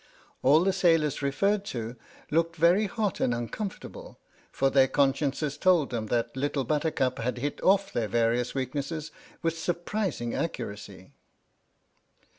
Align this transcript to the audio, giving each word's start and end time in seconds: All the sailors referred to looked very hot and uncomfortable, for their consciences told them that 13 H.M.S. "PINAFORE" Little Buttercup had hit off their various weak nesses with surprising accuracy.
All 0.41 0.63
the 0.63 0.73
sailors 0.73 1.21
referred 1.21 1.63
to 1.65 1.95
looked 2.31 2.55
very 2.55 2.87
hot 2.87 3.19
and 3.19 3.35
uncomfortable, 3.35 4.17
for 4.51 4.71
their 4.71 4.87
consciences 4.87 5.59
told 5.59 5.91
them 5.91 6.07
that 6.07 6.29
13 6.29 6.29
H.M.S. 6.29 6.31
"PINAFORE" 6.33 6.41
Little 6.41 6.63
Buttercup 6.63 7.19
had 7.19 7.37
hit 7.37 7.61
off 7.61 7.93
their 7.93 8.07
various 8.07 8.55
weak 8.55 8.73
nesses 8.73 9.11
with 9.43 9.55
surprising 9.59 10.33
accuracy. 10.33 11.11